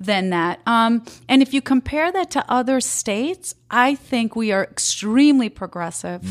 than 0.00 0.30
that. 0.30 0.60
Um, 0.66 1.04
and 1.28 1.40
if 1.42 1.54
you 1.54 1.62
compare 1.62 2.10
that 2.12 2.30
to 2.32 2.44
other 2.50 2.80
states, 2.80 3.54
I 3.70 3.94
think 3.94 4.34
we 4.36 4.52
are 4.52 4.62
extremely 4.64 5.48
progressive. 5.48 6.22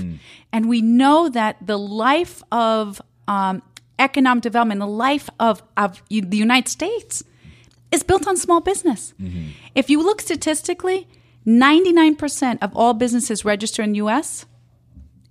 And 0.51 0.69
we 0.69 0.81
know 0.81 1.29
that 1.29 1.57
the 1.65 1.77
life 1.79 2.43
of 2.51 3.01
um, 3.27 3.61
economic 3.99 4.43
development, 4.43 4.79
the 4.79 4.87
life 4.87 5.29
of, 5.39 5.63
of 5.77 6.01
the 6.09 6.37
United 6.37 6.69
States, 6.69 7.23
is 7.91 8.03
built 8.03 8.27
on 8.27 8.37
small 8.37 8.59
business. 8.59 9.13
If 9.75 9.89
you 9.89 10.03
look 10.03 10.21
statistically, 10.21 11.07
99% 11.45 12.57
of 12.61 12.75
all 12.75 12.93
businesses 12.93 13.45
registered 13.45 13.85
in 13.85 13.91
the 13.93 13.97
US 13.97 14.45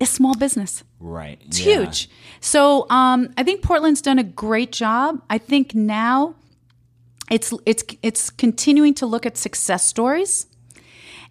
is 0.00 0.10
small 0.10 0.34
business. 0.34 0.84
right. 0.98 1.40
It's 1.46 1.58
huge. 1.58 2.08
So 2.40 2.86
um, 2.90 3.32
I 3.36 3.42
think 3.42 3.62
Portland's 3.62 4.02
done 4.02 4.18
a 4.18 4.24
great 4.24 4.72
job. 4.72 5.22
I 5.30 5.38
think 5.38 5.74
now 5.74 6.34
it's 7.32 7.52
it's 7.66 7.82
it's 8.02 8.30
continuing 8.30 8.94
to 8.94 9.06
look 9.06 9.24
at 9.26 9.36
success 9.36 9.84
stories 9.86 10.46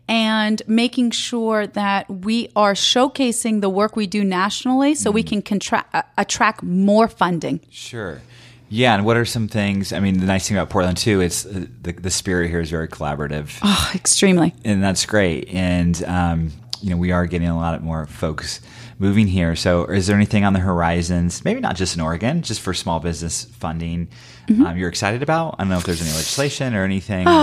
and 0.08 0.62
making 0.68 1.12
sure 1.12 1.68
that 1.68 2.10
we 2.10 2.50
are 2.56 2.74
showcasing 2.74 3.62
the 3.62 3.70
work 3.70 3.96
we 3.96 4.08
do 4.08 4.24
nationally 4.24 4.96
so 4.96 5.12
we 5.12 5.24
can 5.24 5.42
contra- 5.42 5.86
uh, 5.94 6.02
attract 6.18 6.64
more 6.64 7.08
funding. 7.08 7.60
Sure. 7.70 8.22
Yeah, 8.68 8.96
and 8.96 9.06
what 9.06 9.16
are 9.18 9.26
some 9.26 9.48
things? 9.48 9.92
I 9.94 10.00
mean, 10.00 10.20
the 10.20 10.26
nice 10.26 10.48
thing 10.48 10.58
about 10.58 10.70
Portland 10.70 10.98
too, 10.98 11.22
it's 11.22 11.46
uh, 11.46 11.66
the 11.84 11.92
the 11.94 12.10
spirit 12.12 12.50
here 12.50 12.62
is 12.62 12.70
very 12.70 12.88
collaborative, 12.88 13.60
Oh, 13.64 13.92
extremely. 13.94 14.54
and 14.66 14.82
that's 14.84 15.06
great. 15.06 15.50
And 15.50 16.02
um, 16.06 16.52
you 16.82 16.90
know, 16.90 16.98
we 16.98 17.12
are 17.12 17.26
getting 17.28 17.50
a 17.50 17.58
lot 17.58 17.82
more 17.84 18.06
folks 18.08 18.60
moving 19.02 19.26
here. 19.26 19.56
So, 19.56 19.86
is 19.86 20.08
there 20.08 20.16
anything 20.16 20.46
on 20.46 20.54
the 20.54 20.60
horizons? 20.60 21.44
Maybe 21.44 21.60
not 21.60 21.76
just 21.76 21.96
in 21.96 22.02
Oregon, 22.02 22.44
just 22.44 22.62
for 22.62 22.74
small 22.74 23.00
business 23.00 23.46
funding. 23.46 24.08
Um, 24.48 24.78
you're 24.78 24.90
excited 24.90 25.24
about? 25.24 25.56
I 25.58 25.64
don't 25.64 25.70
know 25.70 25.78
if 25.78 25.86
there's 25.86 26.02
any 26.02 26.12
legislation 26.12 26.76
or 26.76 26.84
anything. 26.84 27.28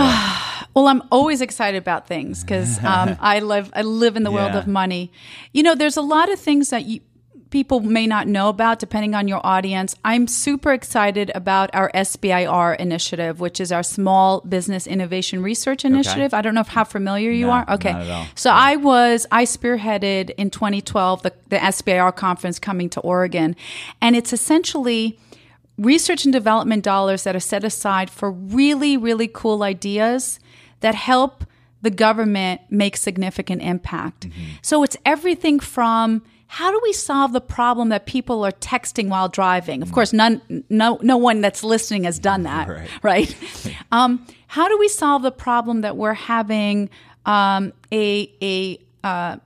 Well, 0.75 0.87
I'm 0.87 1.03
always 1.11 1.41
excited 1.41 1.79
about 1.79 2.07
things 2.07 2.45
because 2.45 2.79
um, 2.85 3.17
I 3.21 3.41
live 3.41 3.73
I 3.75 3.83
live 3.83 4.17
in 4.17 4.23
the 4.23 4.31
world 4.31 4.55
of 4.55 4.69
money. 4.69 5.11
You 5.53 5.65
know, 5.65 5.75
there's 5.75 5.97
a 5.97 6.03
lot 6.03 6.31
of 6.31 6.39
things 6.39 6.71
that 6.71 6.85
you, 6.85 7.01
people 7.51 7.81
may 7.81 8.07
not 8.07 8.29
know 8.29 8.49
about, 8.49 8.79
depending 8.79 9.15
on 9.15 9.27
your 9.29 9.41
audience. 9.45 9.95
I'm 10.05 10.27
super 10.27 10.73
excited 10.73 11.31
about 11.35 11.71
our 11.75 11.91
SBIR 11.95 12.77
initiative, 12.79 13.41
which 13.41 13.61
is 13.61 13.73
our 13.73 13.83
Small 13.83 14.41
Business 14.43 14.87
Innovation 14.87 15.43
Research 15.43 15.85
Initiative. 15.85 16.35
I 16.35 16.43
don't 16.43 16.55
know 16.55 16.61
if 16.61 16.69
how 16.69 16.85
familiar 16.85 17.31
you 17.31 17.47
No, 17.47 17.53
are. 17.53 17.71
Okay, 17.75 17.93
not 17.93 18.03
at 18.03 18.11
all. 18.11 18.27
so 18.35 18.51
I 18.51 18.77
was 18.77 19.27
I 19.31 19.45
spearheaded 19.45 20.31
in 20.37 20.51
2012 20.51 21.23
the, 21.23 21.33
the 21.49 21.57
SBIR 21.57 22.15
conference 22.15 22.59
coming 22.59 22.91
to 22.91 23.01
Oregon, 23.01 23.57
and 24.01 24.15
it's 24.15 24.33
essentially 24.33 25.19
research 25.79 26.25
and 26.25 26.33
development 26.33 26.85
dollars 26.85 27.23
that 27.25 27.35
are 27.37 27.41
set 27.41 27.65
aside 27.65 28.11
for 28.11 28.31
really, 28.31 28.97
really 28.97 29.29
cool 29.33 29.63
ideas 29.63 30.39
that 30.81 30.95
help 30.95 31.45
the 31.81 31.91
government 31.91 32.61
make 32.69 32.97
significant 32.97 33.63
impact. 33.63 34.29
Mm-hmm. 34.29 34.43
So 34.63 34.83
it's 34.83 34.97
everything 35.07 35.61
from 35.61 36.23
how 36.51 36.71
do 36.71 36.81
we 36.83 36.93
solve 36.95 37.33
the 37.33 37.41
problem 37.41 37.91
that 37.91 38.07
people 38.07 38.45
are 38.45 38.53
texting 38.53 39.09
while 39.09 39.29
driving? 39.29 39.83
Of 39.83 39.93
course, 39.93 40.13
none, 40.15 40.65
no, 40.71 40.99
no 41.03 41.17
one 41.19 41.41
that's 41.43 41.63
listening 41.63 42.05
has 42.05 42.19
done 42.19 42.43
that, 42.45 42.69
Right. 42.69 42.91
right? 43.03 43.37
um, 43.93 44.27
how 44.47 44.67
do 44.67 44.79
we 44.79 44.89
solve 44.89 45.23
the 45.23 45.31
problem 45.31 45.83
that 45.83 45.97
we're 45.97 46.15
having 46.15 46.89
um, 47.27 47.73
a 47.93 48.33
a 48.43 48.79
uh, 49.05 49.37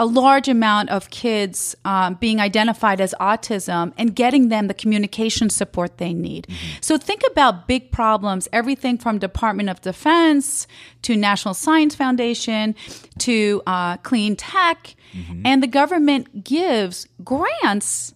a 0.00 0.06
large 0.06 0.48
amount 0.48 0.88
of 0.88 1.10
kids 1.10 1.76
um, 1.84 2.14
being 2.14 2.40
identified 2.40 3.02
as 3.02 3.14
autism 3.20 3.92
and 3.98 4.16
getting 4.16 4.48
them 4.48 4.66
the 4.66 4.72
communication 4.72 5.50
support 5.50 5.98
they 5.98 6.14
need. 6.14 6.46
So 6.80 6.96
think 6.96 7.22
about 7.30 7.68
big 7.68 7.92
problems, 7.92 8.48
everything 8.50 8.96
from 8.96 9.18
Department 9.18 9.68
of 9.68 9.82
Defense 9.82 10.66
to 11.02 11.16
National 11.16 11.52
Science 11.52 11.94
Foundation 11.94 12.74
to 13.18 13.62
uh, 13.66 13.98
clean 13.98 14.36
tech, 14.36 14.96
and 15.44 15.62
the 15.62 15.66
government 15.66 16.44
gives 16.44 17.06
grants 17.22 18.14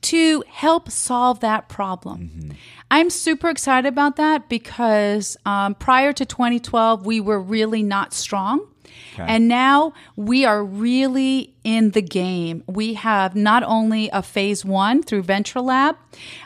to 0.00 0.42
help 0.48 0.90
solve 0.90 1.40
that 1.40 1.68
problem. 1.68 2.56
I'm 2.90 3.10
super 3.10 3.50
excited 3.50 3.86
about 3.86 4.16
that 4.16 4.48
because 4.48 5.36
um, 5.44 5.74
prior 5.74 6.14
to 6.14 6.24
2012, 6.24 7.04
we 7.04 7.20
were 7.20 7.38
really 7.38 7.82
not 7.82 8.14
strong. 8.14 8.71
And 9.18 9.48
now 9.48 9.92
we 10.16 10.44
are 10.44 10.64
really 10.64 11.54
in 11.64 11.90
the 11.90 12.02
game. 12.02 12.64
We 12.66 12.94
have 12.94 13.36
not 13.36 13.62
only 13.62 14.08
a 14.12 14.22
phase 14.22 14.64
one 14.64 15.02
through 15.02 15.22
Venture 15.22 15.60
Lab, 15.60 15.96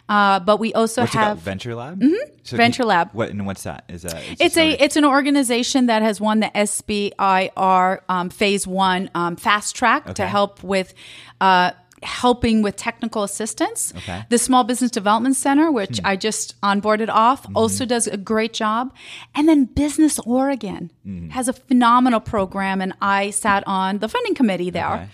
uh, 0.09 0.41
but 0.41 0.59
we 0.59 0.73
also 0.75 1.03
What's 1.03 1.15
have 1.15 1.39
Venture 1.39 1.75
Lab. 1.75 2.01
Mm-hmm. 2.01 2.57
Venture 2.57 2.85
Lab. 2.85 3.11
What 3.13 3.31
and 3.31 3.47
what's 3.47 3.63
that? 3.65 3.85
Is 3.89 4.03
that? 4.03 4.23
it's 4.41 4.57
a 4.57 4.71
it's 4.73 4.97
an 4.97 5.05
organization 5.05 5.87
that 5.87 6.03
has 6.03 6.21
won 6.21 6.41
the 6.41 6.51
SBIR 6.55 8.01
um, 8.09 8.31
Phase 8.31 8.67
One 8.67 9.11
um, 9.15 9.37
fast 9.37 9.75
track 9.77 10.15
to 10.15 10.27
help 10.27 10.63
with. 10.63 10.95
Uh, 11.41 11.73
helping 12.03 12.63
with 12.63 12.77
technical 12.77 13.23
assistance 13.23 13.93
Okay. 13.97 14.13
Mm-hmm. 14.13 14.27
the 14.29 14.39
small 14.39 14.65
business 14.65 14.91
development 14.91 15.37
center 15.37 15.71
which 15.73 16.01
i 16.05 16.15
just 16.17 16.61
onboarded 16.61 17.09
off 17.09 17.47
also 17.55 17.85
does 17.87 18.07
a 18.07 18.17
great 18.17 18.53
job 18.53 18.95
and 19.35 19.49
then 19.49 19.65
business 19.65 20.19
oregon 20.21 20.91
Mm-hmm. 21.07 21.31
has 21.31 21.49
a 21.49 21.53
phenomenal 21.53 22.21
program 22.21 22.81
and 22.81 22.93
i 23.01 23.31
sat 23.31 23.63
on 23.67 23.99
the 23.99 24.09
funding 24.09 24.35
committee 24.35 24.71
there 24.71 24.95
Okay. 24.95 25.09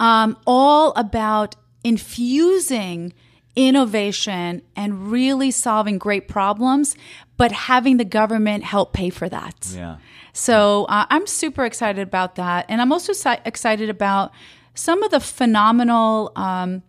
um, 0.00 0.36
all 0.46 0.92
about 0.96 1.56
infusing 1.84 3.12
innovation 3.54 4.62
and 4.76 5.10
really 5.10 5.50
solving 5.50 5.98
great 5.98 6.26
problems, 6.28 6.96
but 7.36 7.52
having 7.52 7.98
the 7.98 8.04
government 8.04 8.64
help 8.64 8.92
pay 8.94 9.10
for 9.10 9.28
that. 9.28 9.54
Yeah. 9.74 9.96
So 10.32 10.84
uh, 10.88 11.04
I'm 11.10 11.26
super 11.26 11.64
excited 11.66 12.00
about 12.00 12.36
that. 12.36 12.64
And 12.70 12.80
I'm 12.80 12.92
also 12.92 13.12
si- 13.12 13.42
excited 13.44 13.90
about 13.90 14.32
some 14.74 15.02
of 15.02 15.10
the 15.10 15.20
phenomenal 15.20 16.32
um, 16.36 16.82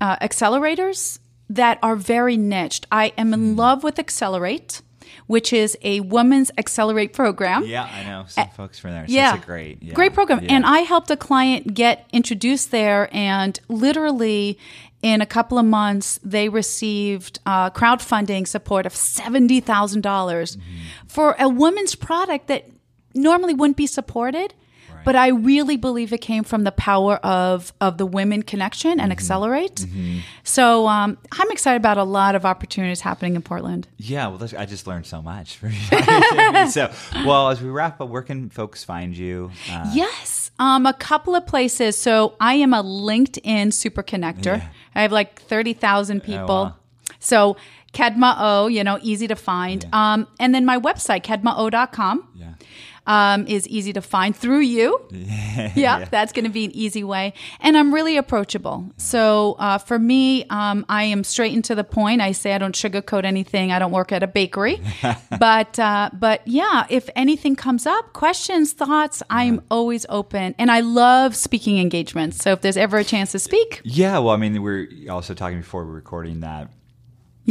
uh, 0.00 0.16
accelerators 0.16 1.18
that 1.48 1.78
are 1.82 1.96
very 1.96 2.36
niched. 2.36 2.86
I 2.92 3.12
am 3.18 3.28
Hmm. 3.28 3.34
in 3.34 3.56
love 3.56 3.82
with 3.82 3.98
Accelerate, 3.98 4.82
which 5.26 5.52
is 5.52 5.76
a 5.82 6.00
women's 6.00 6.50
accelerate 6.58 7.12
program. 7.12 7.64
Yeah, 7.64 7.84
I 7.84 8.04
know 8.04 8.24
some 8.28 8.48
folks 8.50 8.78
from 8.78 8.92
there. 8.92 9.06
So 9.08 9.12
yeah, 9.14 9.34
it's 9.34 9.42
a 9.42 9.46
great, 9.46 9.82
yeah. 9.82 9.94
great 9.94 10.14
program. 10.14 10.44
Yeah. 10.44 10.54
And 10.54 10.64
I 10.66 10.80
helped 10.80 11.10
a 11.10 11.16
client 11.16 11.74
get 11.74 12.06
introduced 12.12 12.70
there, 12.70 13.08
and 13.12 13.58
literally 13.68 14.58
in 15.02 15.20
a 15.22 15.26
couple 15.26 15.58
of 15.58 15.64
months, 15.64 16.20
they 16.22 16.48
received 16.48 17.38
uh, 17.46 17.70
crowdfunding 17.70 18.46
support 18.46 18.86
of 18.86 18.94
seventy 18.94 19.60
thousand 19.60 20.02
dollars 20.02 20.56
Mm-hmm. 20.56 21.06
for 21.08 21.34
a 21.38 21.48
women's 21.48 21.94
product 21.94 22.46
that 22.48 22.68
normally 23.14 23.54
wouldn't 23.54 23.76
be 23.76 23.86
supported. 23.86 24.54
But 25.04 25.16
I 25.16 25.28
really 25.28 25.76
believe 25.76 26.12
it 26.12 26.20
came 26.20 26.44
from 26.44 26.64
the 26.64 26.72
power 26.72 27.16
of 27.16 27.72
of 27.80 27.98
the 27.98 28.06
women 28.06 28.42
connection 28.42 28.90
Mm-hmm. 28.92 29.00
and 29.00 29.12
accelerate. 29.12 29.86
So 30.44 30.86
um, 30.88 31.18
I'm 31.32 31.50
excited 31.50 31.76
about 31.76 31.98
a 31.98 32.04
lot 32.04 32.34
of 32.34 32.44
opportunities 32.44 33.00
happening 33.00 33.34
in 33.36 33.42
Portland. 33.42 33.88
Yeah, 33.98 34.28
well, 34.28 34.42
I 34.58 34.66
just 34.66 34.86
learned 34.86 35.06
so 35.06 35.20
much. 35.22 35.58
so, 36.70 36.90
well, 37.26 37.48
as 37.50 37.60
we 37.62 37.68
wrap 37.70 38.00
up, 38.00 38.08
where 38.08 38.22
can 38.22 38.48
folks 38.50 38.84
find 38.84 39.16
you? 39.16 39.50
Uh, 39.70 39.90
Yes, 39.94 40.50
um, 40.58 40.86
a 40.86 40.92
couple 40.92 41.34
of 41.34 41.46
places. 41.46 41.96
So 41.96 42.34
I 42.40 42.54
am 42.54 42.72
a 42.74 42.82
LinkedIn 42.82 43.72
super 43.72 44.02
connector. 44.02 44.58
Yeah. 44.58 44.68
I 44.94 45.02
have 45.02 45.12
like 45.12 45.40
thirty 45.42 45.72
thousand 45.72 46.22
people. 46.22 46.46
wow. 46.64 46.76
So 47.18 47.56
Kedma 47.92 48.36
O, 48.38 48.66
you 48.68 48.84
know, 48.84 48.98
easy 49.02 49.26
to 49.28 49.36
find. 49.36 49.84
Um, 49.92 50.26
and 50.38 50.54
then 50.54 50.64
my 50.64 50.78
website, 50.78 51.22
kedmao.com. 51.22 52.28
yeah. 52.34 52.54
Um, 53.06 53.46
is 53.48 53.66
easy 53.66 53.92
to 53.94 54.02
find 54.02 54.36
through 54.36 54.60
you. 54.60 55.00
Yeah, 55.74 56.04
that's 56.04 56.32
going 56.32 56.44
to 56.44 56.50
be 56.50 56.64
an 56.64 56.70
easy 56.72 57.04
way. 57.04 57.32
And 57.60 57.76
I'm 57.76 57.92
really 57.92 58.16
approachable. 58.16 58.90
So 58.96 59.56
uh, 59.58 59.78
for 59.78 59.98
me, 59.98 60.44
um, 60.44 60.86
I 60.88 61.04
am 61.04 61.24
straight 61.24 61.54
and 61.54 61.64
to 61.64 61.74
the 61.74 61.84
point. 61.84 62.20
I 62.20 62.32
say 62.32 62.54
I 62.54 62.58
don't 62.58 62.74
sugarcoat 62.74 63.24
anything. 63.24 63.72
I 63.72 63.78
don't 63.78 63.90
work 63.90 64.12
at 64.12 64.22
a 64.22 64.26
bakery. 64.26 64.80
but 65.38 65.78
uh, 65.78 66.10
but 66.12 66.46
yeah, 66.46 66.86
if 66.88 67.08
anything 67.16 67.56
comes 67.56 67.86
up, 67.86 68.12
questions, 68.12 68.72
thoughts, 68.72 69.22
I'm 69.28 69.62
always 69.70 70.06
open. 70.08 70.54
And 70.58 70.70
I 70.70 70.80
love 70.80 71.34
speaking 71.36 71.78
engagements. 71.78 72.38
So 72.38 72.52
if 72.52 72.60
there's 72.60 72.76
ever 72.76 72.98
a 72.98 73.04
chance 73.04 73.32
to 73.32 73.38
speak, 73.38 73.80
Yeah, 73.84 74.18
well, 74.18 74.34
I 74.34 74.36
mean, 74.36 74.62
we're 74.62 74.88
also 75.10 75.34
talking 75.34 75.58
before 75.58 75.84
we're 75.84 75.92
recording 75.92 76.40
that. 76.40 76.70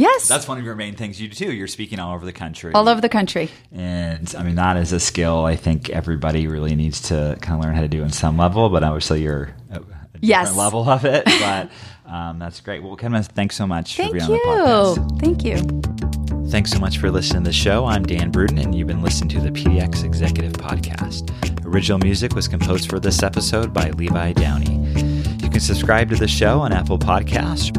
Yes, 0.00 0.26
That's 0.28 0.48
one 0.48 0.58
of 0.58 0.64
your 0.64 0.74
main 0.74 0.94
things 0.94 1.20
you 1.20 1.28
do 1.28 1.34
too. 1.34 1.52
You're 1.52 1.66
speaking 1.68 1.98
all 1.98 2.14
over 2.14 2.24
the 2.24 2.32
country. 2.32 2.72
all 2.74 2.88
over 2.88 3.00
the 3.00 3.08
country. 3.08 3.50
And 3.72 4.34
I 4.38 4.42
mean, 4.42 4.54
that 4.54 4.76
is 4.78 4.92
a 4.92 5.00
skill 5.00 5.44
I 5.44 5.56
think 5.56 5.90
everybody 5.90 6.46
really 6.46 6.74
needs 6.74 7.00
to 7.02 7.36
kind 7.42 7.58
of 7.58 7.64
learn 7.64 7.74
how 7.74 7.82
to 7.82 7.88
do 7.88 8.02
in 8.02 8.10
some 8.10 8.38
level, 8.38 8.68
but 8.70 8.82
obviously 8.82 9.22
you're 9.22 9.50
a, 9.70 9.80
Yes. 10.22 10.54
level 10.56 10.88
of 10.88 11.04
it. 11.04 11.24
But 11.40 11.70
um, 12.10 12.38
that's 12.38 12.60
great. 12.60 12.82
Well, 12.82 12.96
Kedma, 12.96 13.24
thanks 13.26 13.56
so 13.56 13.66
much 13.66 13.96
Thank 13.96 14.10
for 14.12 14.26
being 14.26 14.30
you. 14.30 14.48
on 14.48 14.94
the 14.94 15.00
podcast. 15.00 15.20
Thank 15.20 15.44
you. 15.44 16.48
Thanks 16.50 16.70
so 16.72 16.78
much 16.80 16.98
for 16.98 17.10
listening 17.10 17.44
to 17.44 17.48
the 17.50 17.54
show. 17.54 17.84
I'm 17.86 18.02
Dan 18.04 18.30
Bruton, 18.30 18.58
and 18.58 18.74
you've 18.74 18.88
been 18.88 19.02
listening 19.02 19.28
to 19.30 19.40
the 19.40 19.50
PDX 19.50 20.02
Executive 20.02 20.52
Podcast. 20.54 21.30
Original 21.64 21.98
music 21.98 22.34
was 22.34 22.48
composed 22.48 22.88
for 22.90 22.98
this 22.98 23.22
episode 23.22 23.72
by 23.72 23.90
Levi 23.90 24.32
Downey. 24.32 24.74
You 25.42 25.48
can 25.50 25.60
subscribe 25.60 26.08
to 26.10 26.16
the 26.16 26.26
show 26.26 26.58
on 26.58 26.72
Apple 26.72 26.98
Podcasts 26.98 27.70